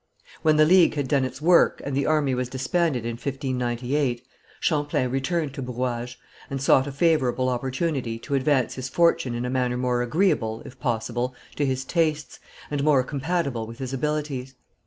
When 0.41 0.57
the 0.57 0.65
League 0.65 0.95
had 0.95 1.07
done 1.07 1.23
its 1.23 1.43
work 1.43 1.79
and 1.85 1.95
the 1.95 2.07
army 2.07 2.33
was 2.33 2.49
disbanded 2.49 3.05
in 3.05 3.17
1598, 3.17 4.25
Champlain 4.59 5.11
returned 5.11 5.53
to 5.53 5.61
Brouage, 5.61 6.17
and 6.49 6.59
sought 6.59 6.87
a 6.87 6.91
favourable 6.91 7.49
opportunity 7.49 8.17
to 8.17 8.33
advance 8.33 8.73
his 8.73 8.89
fortune 8.89 9.35
in 9.35 9.45
a 9.45 9.49
manner 9.51 9.77
more 9.77 10.01
agreeable, 10.01 10.63
if 10.65 10.79
possible, 10.79 11.35
to 11.55 11.67
his 11.67 11.85
tastes, 11.85 12.39
and 12.71 12.83
more 12.83 13.03
compatible 13.03 13.67
with 13.67 13.77
his 13.77 13.93
abilities. 13.93 14.55